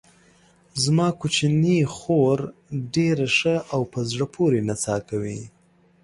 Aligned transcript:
زما 0.83 1.07
کوچنۍ 1.19 1.79
خور 1.95 2.39
ډېره 2.93 3.27
ښه 3.37 3.55
او 3.73 3.81
په 3.91 3.99
زړه 4.11 4.25
پورې 4.35 4.59
نڅا 4.67 4.95
کوي. 5.09 5.41